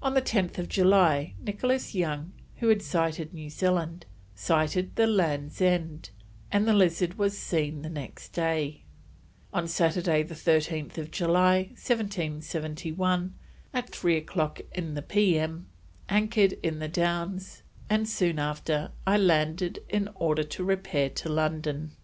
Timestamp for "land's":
5.06-5.60